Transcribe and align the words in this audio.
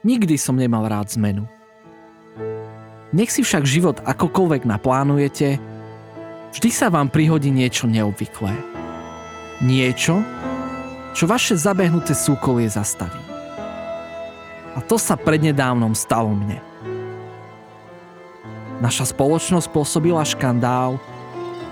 Nikdy 0.00 0.40
som 0.40 0.56
nemal 0.56 0.88
rád 0.88 1.12
zmenu. 1.12 1.44
Nech 3.12 3.28
si 3.28 3.44
však 3.44 3.68
život 3.68 4.00
akokoľvek 4.00 4.64
naplánujete, 4.64 5.60
vždy 6.56 6.70
sa 6.72 6.88
vám 6.88 7.12
prihodí 7.12 7.52
niečo 7.52 7.84
neobvyklé. 7.84 8.54
Niečo, 9.60 10.24
čo 11.12 11.28
vaše 11.28 11.52
zabehnuté 11.52 12.16
súkolie 12.16 12.70
zastaví. 12.72 13.20
A 14.72 14.80
to 14.80 14.96
sa 14.96 15.20
prednedávnom 15.20 15.92
stalo 15.92 16.32
mne. 16.32 16.64
Naša 18.80 19.12
spoločnosť 19.12 19.68
spôsobila 19.68 20.24
škandál, 20.24 20.96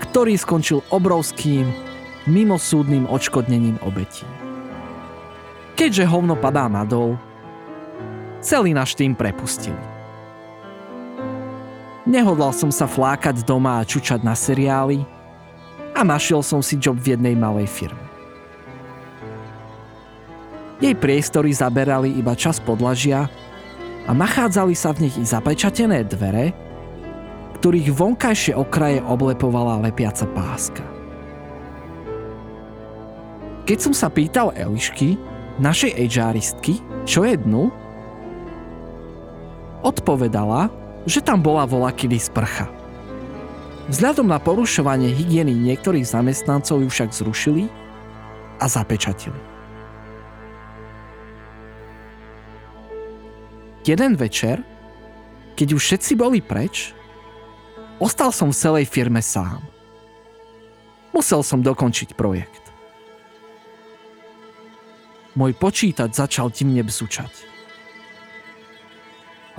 ktorý 0.05 0.37
skončil 0.37 0.85
obrovským, 0.93 1.65
mimosúdnym 2.29 3.09
odškodnením 3.09 3.81
obetí. 3.81 4.27
Keďže 5.73 6.05
hovno 6.05 6.37
padá 6.37 6.69
nadol, 6.69 7.17
celý 8.39 8.75
náš 8.75 8.95
tým 8.95 9.15
prepustili. 9.15 9.79
Nehodlal 12.09 12.55
som 12.55 12.73
sa 12.73 12.89
flákať 12.89 13.45
doma 13.45 13.79
a 13.79 13.87
čučať 13.87 14.25
na 14.25 14.33
seriály 14.33 15.05
a 15.93 16.01
našiel 16.01 16.41
som 16.41 16.63
si 16.63 16.79
job 16.81 16.97
v 16.97 17.13
jednej 17.13 17.37
malej 17.37 17.69
firme. 17.69 18.01
Jej 20.79 20.95
priestory 20.95 21.51
zaberali 21.51 22.15
iba 22.15 22.33
čas 22.33 22.57
podlažia 22.57 23.27
a 24.07 24.11
nachádzali 24.15 24.73
sa 24.73 24.95
v 24.95 25.05
nich 25.05 25.15
i 25.19 25.27
zapečatené 25.27 26.07
dvere, 26.07 26.55
ktorých 27.59 27.91
vonkajšie 27.91 28.55
okraje 28.55 29.03
oblepovala 29.03 29.83
lepiaca 29.83 30.23
páska. 30.31 30.81
Keď 33.67 33.77
som 33.77 33.93
sa 33.93 34.09
pýtal 34.09 34.55
Elišky, 34.55 35.19
našej 35.59 35.93
HRistky, 35.93 36.79
čo 37.03 37.27
je 37.27 37.35
dnu, 37.35 37.69
odpovedala, 39.83 40.71
že 41.07 41.23
tam 41.23 41.39
bola 41.39 41.63
vola 41.63 41.89
kedy 41.93 42.19
sprcha. 42.19 42.67
Vzhľadom 43.89 44.29
na 44.29 44.37
porušovanie 44.37 45.09
hygieny 45.09 45.49
niektorých 45.49 46.05
zamestnancov 46.05 46.85
ju 46.85 46.89
však 46.93 47.09
zrušili 47.09 47.65
a 48.61 48.65
zapečatili. 48.69 49.39
Jeden 53.81 54.13
večer, 54.13 54.61
keď 55.57 55.67
už 55.73 55.81
všetci 55.81 56.13
boli 56.13 56.45
preč, 56.45 56.93
ostal 57.97 58.29
som 58.29 58.53
v 58.53 58.59
celej 58.61 58.85
firme 58.85 59.23
sám. 59.23 59.65
Musel 61.09 61.41
som 61.41 61.65
dokončiť 61.65 62.13
projekt. 62.13 62.69
Môj 65.33 65.57
počítač 65.57 66.13
začal 66.13 66.53
timne 66.53 66.85
bzučať. 66.85 67.58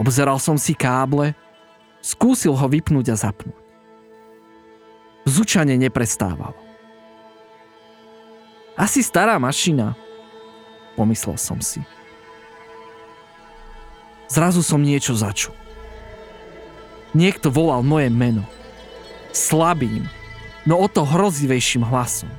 Obzeral 0.01 0.41
som 0.41 0.57
si 0.57 0.73
káble, 0.73 1.37
skúsil 2.01 2.57
ho 2.57 2.67
vypnúť 2.73 3.13
a 3.13 3.17
zapnúť. 3.21 3.61
Zúčanie 5.29 5.77
neprestávalo. 5.77 6.57
Asi 8.81 9.05
stará 9.05 9.37
mašina, 9.37 9.93
pomyslel 10.97 11.37
som 11.37 11.61
si. 11.61 11.85
Zrazu 14.33 14.65
som 14.65 14.81
niečo 14.81 15.13
začul. 15.13 15.53
Niekto 17.13 17.53
volal 17.53 17.85
moje 17.85 18.09
meno. 18.09 18.49
Slabým, 19.37 20.09
no 20.65 20.81
o 20.81 20.89
to 20.89 21.05
hrozivejším 21.05 21.85
hlasom. 21.85 22.33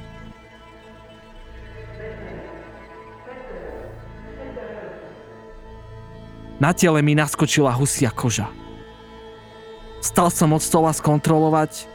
Na 6.61 6.77
tele 6.77 7.01
mi 7.01 7.17
naskočila 7.17 7.73
husia 7.73 8.13
koža. 8.13 8.45
Stal 9.97 10.29
som 10.29 10.53
od 10.53 10.61
stola 10.61 10.93
skontrolovať, 10.93 11.89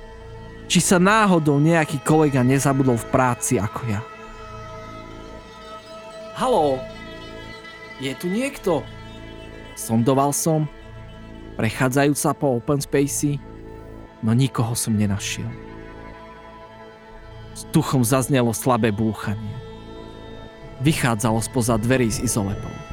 či 0.66 0.82
sa 0.82 0.98
náhodou 0.98 1.62
nejaký 1.62 2.02
kolega 2.02 2.42
nezabudol 2.42 2.98
v 2.98 3.06
práci 3.14 3.62
ako 3.62 3.86
ja. 3.86 4.02
Haló, 6.34 6.82
je 8.02 8.10
tu 8.18 8.26
niekto? 8.26 8.82
Sondoval 9.78 10.34
som, 10.34 10.66
prechádzajúca 11.54 12.34
po 12.34 12.58
open 12.58 12.82
spacey, 12.82 13.38
no 14.18 14.34
nikoho 14.34 14.74
som 14.74 14.98
nenašiel. 14.98 15.46
S 17.54 17.62
duchom 17.70 18.02
zaznelo 18.02 18.50
slabé 18.50 18.90
búchanie. 18.90 19.54
Vychádzalo 20.82 21.38
spoza 21.38 21.78
dverí 21.78 22.10
z 22.10 22.26
izolepou. 22.26 22.85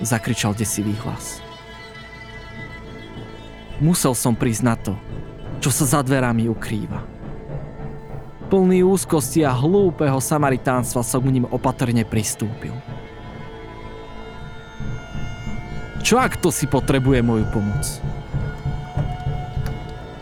Zakričal 0.00 0.56
desivý 0.56 0.96
hlas. 1.04 1.44
Musel 3.82 4.14
som 4.14 4.32
prísť 4.32 4.62
na 4.62 4.78
to, 4.78 4.94
čo 5.58 5.74
sa 5.74 5.84
za 5.84 6.00
dverami 6.06 6.46
ukrýva. 6.46 7.02
Plný 8.46 8.84
úzkosti 8.86 9.42
a 9.42 9.50
hlúpeho 9.50 10.22
samaritánstva 10.22 11.02
som 11.02 11.20
k 11.24 11.34
ním 11.34 11.46
opatrne 11.50 12.06
pristúpil. 12.06 12.72
Čo 16.02 16.18
ak 16.22 16.38
to 16.38 16.52
si 16.52 16.70
potrebuje 16.70 17.22
moju 17.24 17.46
pomoc? 17.50 17.82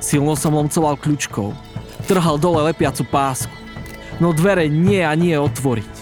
Silno 0.01 0.33
som 0.39 0.57
lomcoval 0.57 0.97
kľúčkou, 0.97 1.53
trhal 2.09 2.41
dole 2.41 2.73
lepiacu 2.73 3.05
pásku, 3.05 3.53
no 4.17 4.33
dvere 4.33 4.69
nie 4.73 5.05
a 5.05 5.13
nie 5.13 5.37
otvoriť. 5.37 6.00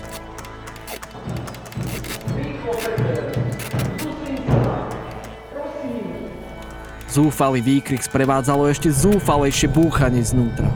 Zúfalý 7.19 7.59
výkrik 7.59 7.99
sprevádzalo 7.99 8.71
ešte 8.71 8.95
zúfalejšie 8.95 9.67
búchanie 9.75 10.23
znútra. 10.23 10.71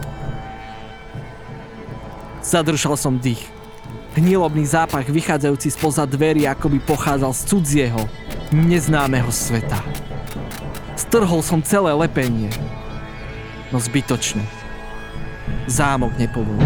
Zadržal 2.42 2.98
som 2.98 3.14
dých. 3.14 3.46
Hnilobný 4.18 4.66
zápach 4.66 5.06
vychádzajúci 5.06 5.70
spoza 5.70 6.02
dverí 6.02 6.42
ako 6.50 6.66
by 6.66 6.78
pochádzal 6.82 7.30
z 7.30 7.42
cudzieho, 7.46 8.02
neznámeho 8.50 9.30
sveta. 9.30 9.86
Strhol 10.98 11.46
som 11.46 11.62
celé 11.62 11.94
lepenie. 11.94 12.50
No 13.70 13.78
zbytočne. 13.78 14.42
Zámok 15.70 16.10
nepovolil. 16.18 16.58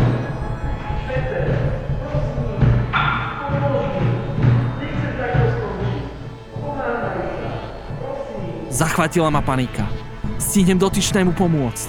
Zachvatila 8.77 9.33
ma 9.33 9.41
panika. 9.41 9.89
Stihnem 10.37 10.77
dotyčnému 10.77 11.33
pomôcť. 11.33 11.89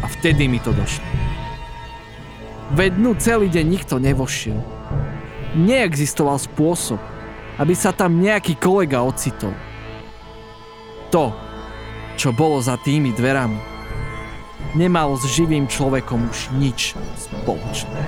A 0.00 0.08
vtedy 0.08 0.48
mi 0.48 0.56
to 0.64 0.72
došlo. 0.72 1.04
Dnu 2.72 3.12
celý 3.20 3.52
deň 3.52 3.66
nikto 3.68 4.00
nevošiel. 4.00 4.56
Neexistoval 5.60 6.40
spôsob, 6.40 6.96
aby 7.60 7.76
sa 7.76 7.92
tam 7.92 8.16
nejaký 8.16 8.56
kolega 8.56 9.04
ocitol. 9.04 9.52
To, 11.12 11.36
čo 12.16 12.32
bolo 12.32 12.64
za 12.64 12.80
tými 12.80 13.12
dverami, 13.12 13.60
nemalo 14.72 15.20
s 15.20 15.28
živým 15.28 15.68
človekom 15.68 16.32
už 16.32 16.48
nič 16.56 16.96
spoločné. 17.20 18.00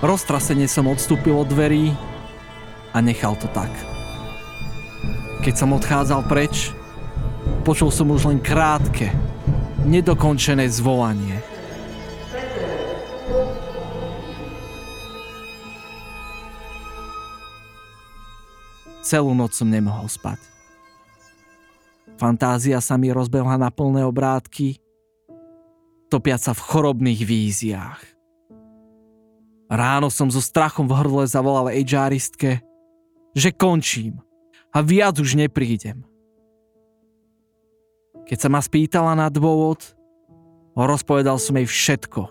Roztrasene 0.00 0.64
som 0.64 0.88
odstúpil 0.88 1.36
od 1.36 1.52
dverí 1.52 1.92
a 2.90 2.98
nechal 2.98 3.38
to 3.38 3.46
tak. 3.50 3.70
Keď 5.40 5.54
som 5.56 5.72
odchádzal 5.72 6.26
preč, 6.28 6.74
počul 7.64 7.88
som 7.88 8.10
už 8.12 8.28
len 8.28 8.40
krátke, 8.42 9.14
nedokončené 9.88 10.68
zvolanie. 10.68 11.40
Celú 19.00 19.32
noc 19.34 19.56
som 19.56 19.66
nemohol 19.66 20.06
spať. 20.06 20.38
Fantázia 22.20 22.84
sa 22.84 23.00
mi 23.00 23.08
rozbehla 23.08 23.56
na 23.56 23.72
plné 23.72 24.04
obrátky, 24.04 24.76
topiať 26.12 26.40
sa 26.46 26.52
v 26.52 26.60
chorobných 26.68 27.20
víziách. 27.24 28.02
Ráno 29.72 30.12
som 30.12 30.28
so 30.28 30.42
strachom 30.42 30.84
v 30.84 31.00
hrdle 31.00 31.24
zavolal 31.24 31.72
HRistke, 31.72 32.60
že 33.34 33.54
končím 33.54 34.22
a 34.74 34.82
viac 34.82 35.18
už 35.18 35.38
neprídem. 35.38 36.06
Keď 38.26 38.38
sa 38.38 38.48
ma 38.50 38.62
spýtala 38.62 39.18
na 39.18 39.26
dôvod, 39.26 39.82
rozpovedal 40.78 41.38
som 41.42 41.58
jej 41.58 41.66
všetko, 41.66 42.22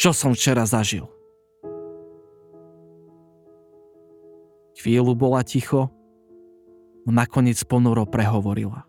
čo 0.00 0.10
som 0.16 0.32
včera 0.32 0.64
zažil. 0.64 1.08
Chvíľu 4.76 5.16
bola 5.16 5.40
ticho, 5.44 5.88
no 7.04 7.10
nakoniec 7.12 7.60
ponuro 7.64 8.04
prehovorila. 8.04 8.84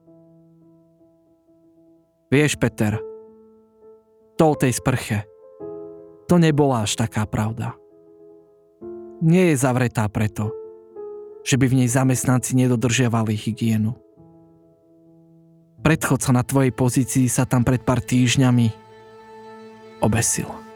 Vieš, 2.27 2.59
Peter, 2.59 2.99
to 4.35 4.43
o 4.51 4.55
tej 4.59 4.75
sprche 4.75 5.23
To 6.27 6.35
nebola 6.35 6.83
až 6.83 6.99
taká 6.99 7.23
pravda. 7.23 7.71
Nie 9.23 9.55
je 9.55 9.63
zavretá 9.63 10.03
preto, 10.11 10.51
že 11.47 11.55
by 11.55 11.71
v 11.71 11.77
nej 11.79 11.87
zamestnanci 11.87 12.59
nedodržiavali 12.59 13.31
hygienu. 13.31 13.95
Predchodca 15.79 16.35
na 16.35 16.43
tvojej 16.43 16.75
pozícii 16.75 17.31
sa 17.31 17.47
tam 17.47 17.63
pred 17.63 17.79
pár 17.79 18.03
týždňami 18.03 18.67
obesil. 20.03 20.66